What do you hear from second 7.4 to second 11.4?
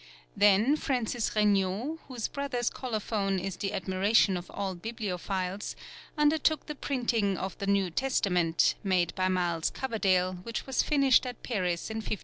the New Testament, made by Miles Coverdale, which was finished